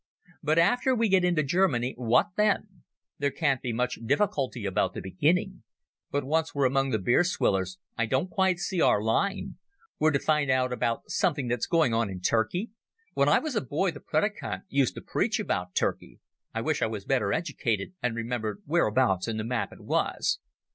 [0.41, 2.81] "But after we get into Germany, what then?
[3.19, 5.61] There can't be much difficulty about the beginning.
[6.09, 9.57] But once we're among the beer swillers I don't quite see our line.
[9.99, 12.71] We're to find out about something that's going on in Turkey?
[13.13, 16.19] When I was a boy the predikant used to preach about Turkey.
[16.51, 20.39] I wish I was better educated and remembered whereabouts in the map it was."